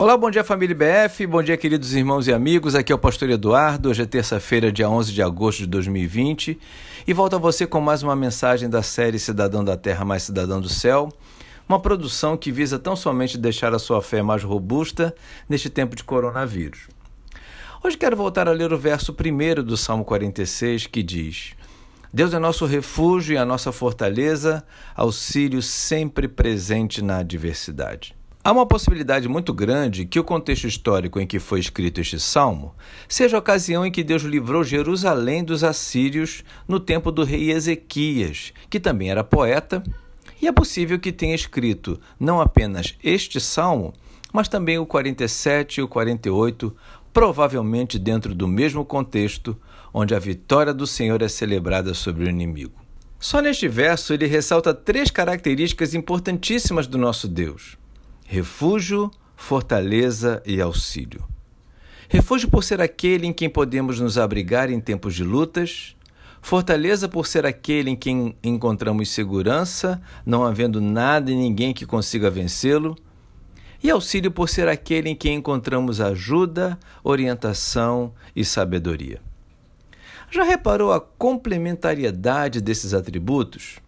Olá, 0.00 0.16
bom 0.16 0.30
dia 0.30 0.44
família 0.44 0.76
BF, 0.76 1.26
bom 1.26 1.42
dia 1.42 1.56
queridos 1.56 1.92
irmãos 1.92 2.28
e 2.28 2.32
amigos, 2.32 2.76
aqui 2.76 2.92
é 2.92 2.94
o 2.94 2.98
pastor 2.98 3.30
Eduardo, 3.30 3.88
hoje 3.88 4.02
é 4.02 4.06
terça-feira, 4.06 4.70
dia 4.70 4.88
11 4.88 5.12
de 5.12 5.20
agosto 5.20 5.58
de 5.58 5.66
2020 5.66 6.56
e 7.04 7.12
volto 7.12 7.34
a 7.34 7.38
você 7.40 7.66
com 7.66 7.80
mais 7.80 8.00
uma 8.04 8.14
mensagem 8.14 8.70
da 8.70 8.80
série 8.80 9.18
Cidadão 9.18 9.64
da 9.64 9.76
Terra 9.76 10.04
mais 10.04 10.22
Cidadão 10.22 10.60
do 10.60 10.68
Céu, 10.68 11.08
uma 11.68 11.80
produção 11.80 12.36
que 12.36 12.52
visa 12.52 12.78
tão 12.78 12.94
somente 12.94 13.36
deixar 13.36 13.74
a 13.74 13.78
sua 13.80 14.00
fé 14.00 14.22
mais 14.22 14.44
robusta 14.44 15.12
neste 15.48 15.68
tempo 15.68 15.96
de 15.96 16.04
coronavírus. 16.04 16.86
Hoje 17.82 17.96
quero 17.96 18.16
voltar 18.16 18.48
a 18.48 18.52
ler 18.52 18.72
o 18.72 18.78
verso 18.78 19.12
primeiro 19.12 19.64
do 19.64 19.76
Salmo 19.76 20.04
46 20.04 20.86
que 20.86 21.02
diz 21.02 21.54
Deus 22.14 22.32
é 22.32 22.38
nosso 22.38 22.66
refúgio 22.66 23.34
e 23.34 23.36
a 23.36 23.44
nossa 23.44 23.72
fortaleza, 23.72 24.64
auxílio 24.94 25.60
sempre 25.60 26.28
presente 26.28 27.02
na 27.02 27.18
adversidade. 27.18 28.17
Há 28.42 28.52
uma 28.52 28.64
possibilidade 28.64 29.28
muito 29.28 29.52
grande 29.52 30.06
que 30.06 30.18
o 30.18 30.24
contexto 30.24 30.66
histórico 30.66 31.18
em 31.18 31.26
que 31.26 31.40
foi 31.40 31.58
escrito 31.58 32.00
este 32.00 32.20
salmo 32.20 32.72
seja 33.08 33.36
a 33.36 33.40
ocasião 33.40 33.84
em 33.84 33.90
que 33.90 34.04
Deus 34.04 34.22
livrou 34.22 34.62
Jerusalém 34.62 35.42
dos 35.42 35.64
assírios 35.64 36.44
no 36.66 36.78
tempo 36.78 37.10
do 37.10 37.24
rei 37.24 37.50
Ezequias, 37.50 38.52
que 38.70 38.78
também 38.78 39.10
era 39.10 39.24
poeta, 39.24 39.82
e 40.40 40.46
é 40.46 40.52
possível 40.52 41.00
que 41.00 41.10
tenha 41.10 41.34
escrito 41.34 42.00
não 42.18 42.40
apenas 42.40 42.94
este 43.02 43.40
salmo, 43.40 43.92
mas 44.32 44.48
também 44.48 44.78
o 44.78 44.86
47 44.86 45.80
e 45.80 45.82
o 45.82 45.88
48, 45.88 46.74
provavelmente 47.12 47.98
dentro 47.98 48.34
do 48.36 48.46
mesmo 48.46 48.84
contexto 48.84 49.58
onde 49.92 50.14
a 50.14 50.18
vitória 50.18 50.72
do 50.72 50.86
Senhor 50.86 51.20
é 51.22 51.28
celebrada 51.28 51.92
sobre 51.92 52.24
o 52.24 52.28
inimigo. 52.28 52.80
Só 53.18 53.42
neste 53.42 53.66
verso 53.66 54.14
ele 54.14 54.26
ressalta 54.26 54.72
três 54.72 55.10
características 55.10 55.92
importantíssimas 55.92 56.86
do 56.86 56.96
nosso 56.96 57.26
Deus 57.26 57.76
refúgio, 58.30 59.10
fortaleza 59.34 60.42
e 60.44 60.60
auxílio. 60.60 61.26
Refúgio 62.10 62.50
por 62.50 62.62
ser 62.62 62.78
aquele 62.78 63.26
em 63.26 63.32
quem 63.32 63.48
podemos 63.48 63.98
nos 64.00 64.18
abrigar 64.18 64.70
em 64.70 64.78
tempos 64.78 65.14
de 65.14 65.24
lutas, 65.24 65.96
fortaleza 66.42 67.08
por 67.08 67.26
ser 67.26 67.46
aquele 67.46 67.88
em 67.88 67.96
quem 67.96 68.36
encontramos 68.44 69.08
segurança, 69.08 69.98
não 70.26 70.44
havendo 70.44 70.78
nada 70.78 71.30
e 71.30 71.34
ninguém 71.34 71.72
que 71.72 71.86
consiga 71.86 72.30
vencê-lo, 72.30 72.94
e 73.82 73.90
auxílio 73.90 74.30
por 74.30 74.50
ser 74.50 74.68
aquele 74.68 75.08
em 75.08 75.16
quem 75.16 75.36
encontramos 75.36 75.98
ajuda, 75.98 76.78
orientação 77.02 78.12
e 78.36 78.44
sabedoria. 78.44 79.22
Já 80.30 80.42
reparou 80.42 80.92
a 80.92 81.00
complementariedade 81.00 82.60
desses 82.60 82.92
atributos? 82.92 83.78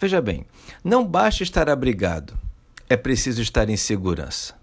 Veja 0.00 0.22
bem, 0.22 0.46
não 0.82 1.06
basta 1.06 1.42
estar 1.42 1.68
abrigado, 1.68 2.40
é 2.92 2.96
preciso 2.96 3.40
estar 3.40 3.70
em 3.70 3.76
segurança. 3.76 4.54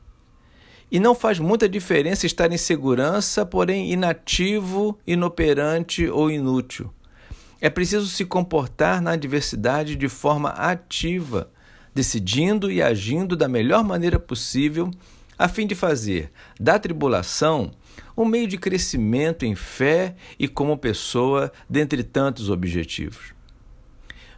E 0.92 1.00
não 1.00 1.16
faz 1.16 1.40
muita 1.40 1.68
diferença 1.68 2.28
estar 2.28 2.52
em 2.52 2.58
segurança, 2.58 3.44
porém 3.44 3.92
inativo, 3.92 5.00
inoperante 5.06 6.08
ou 6.08 6.30
inútil. 6.30 6.94
É 7.60 7.72
preciso 7.72 8.06
se 8.06 8.24
comportar 8.26 9.02
na 9.02 9.14
adversidade 9.14 9.96
de 9.96 10.08
forma 10.08 10.50
ativa, 10.50 11.50
decidindo 11.92 12.72
e 12.72 12.84
agindo 12.84 13.36
da 13.36 13.48
melhor 13.48 13.84
maneira 13.84 14.20
possível, 14.20 14.92
a 15.36 15.48
fim 15.48 15.66
de 15.66 15.74
fazer 15.74 16.32
da 16.60 16.78
tribulação 16.78 17.72
um 18.16 18.26
meio 18.26 18.48
de 18.48 18.60
crescimento 18.60 19.44
em 19.44 19.56
fé 19.56 20.16
e 20.38 20.48
como 20.48 20.78
pessoa, 20.78 21.52
dentre 21.68 22.04
tantos 22.04 22.48
objetivos. 22.52 23.39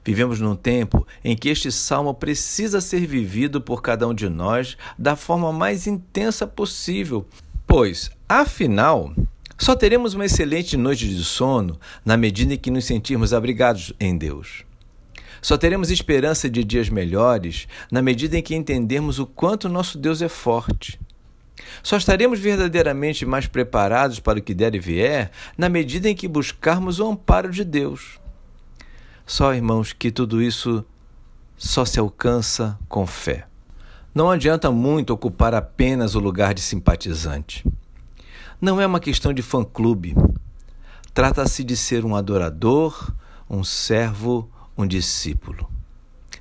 Vivemos 0.03 0.39
num 0.39 0.55
tempo 0.55 1.05
em 1.23 1.35
que 1.35 1.49
este 1.49 1.71
salmo 1.71 2.13
precisa 2.13 2.81
ser 2.81 3.05
vivido 3.05 3.61
por 3.61 3.81
cada 3.81 4.07
um 4.07 4.13
de 4.13 4.27
nós 4.29 4.75
da 4.97 5.15
forma 5.15 5.53
mais 5.53 5.85
intensa 5.85 6.47
possível, 6.47 7.25
pois, 7.67 8.09
afinal, 8.27 9.13
só 9.57 9.75
teremos 9.75 10.15
uma 10.15 10.25
excelente 10.25 10.75
noite 10.75 11.07
de 11.07 11.23
sono 11.23 11.79
na 12.03 12.17
medida 12.17 12.55
em 12.55 12.57
que 12.57 12.71
nos 12.71 12.85
sentirmos 12.85 13.31
abrigados 13.31 13.93
em 13.99 14.17
Deus. 14.17 14.65
Só 15.39 15.55
teremos 15.55 15.91
esperança 15.91 16.49
de 16.49 16.63
dias 16.63 16.89
melhores 16.89 17.67
na 17.91 18.01
medida 18.01 18.37
em 18.37 18.41
que 18.41 18.55
entendermos 18.55 19.19
o 19.19 19.25
quanto 19.25 19.69
nosso 19.69 19.97
Deus 19.97 20.21
é 20.21 20.27
forte. 20.27 20.99
Só 21.83 21.97
estaremos 21.97 22.39
verdadeiramente 22.39 23.25
mais 23.25 23.47
preparados 23.47 24.19
para 24.19 24.39
o 24.39 24.41
que 24.41 24.53
der 24.53 24.73
e 24.75 24.79
vier 24.79 25.31
na 25.57 25.69
medida 25.69 26.09
em 26.09 26.15
que 26.15 26.27
buscarmos 26.27 26.99
o 26.99 27.07
amparo 27.07 27.51
de 27.51 27.63
Deus. 27.63 28.20
Só, 29.31 29.53
irmãos, 29.53 29.93
que 29.93 30.11
tudo 30.11 30.41
isso 30.41 30.83
só 31.55 31.85
se 31.85 31.97
alcança 31.97 32.77
com 32.89 33.07
fé. 33.07 33.47
Não 34.13 34.29
adianta 34.29 34.69
muito 34.69 35.13
ocupar 35.13 35.55
apenas 35.55 36.15
o 36.15 36.19
lugar 36.19 36.53
de 36.53 36.59
simpatizante. 36.59 37.65
Não 38.59 38.81
é 38.81 38.85
uma 38.85 38.99
questão 38.99 39.31
de 39.31 39.41
fã-clube. 39.41 40.17
Trata-se 41.13 41.63
de 41.63 41.77
ser 41.77 42.03
um 42.03 42.13
adorador, 42.13 43.09
um 43.49 43.63
servo, 43.63 44.51
um 44.77 44.85
discípulo. 44.85 45.71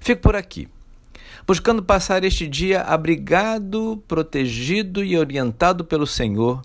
Fico 0.01 0.23
por 0.23 0.35
aqui, 0.35 0.69
buscando 1.47 1.85
passar 1.85 2.25
este 2.25 2.49
dia 2.49 2.83
abrigado, 2.83 4.03
protegido 4.09 5.05
e 5.05 5.17
orientado 5.17 5.85
pelo 5.85 6.09
Senhor, 6.09 6.61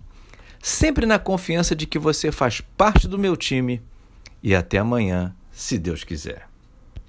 sempre 0.60 1.06
na 1.06 1.20
confiança 1.20 1.76
de 1.76 1.86
que 1.86 2.00
você 2.00 2.32
faz 2.32 2.62
parte 2.62 3.08
do 3.08 3.20
meu 3.20 3.38
time. 3.38 3.80
E 4.42 4.56
até 4.56 4.80
amanhã 4.80 5.36
se 5.56 5.80
Deus 5.80 6.04
quiser. 6.04 6.55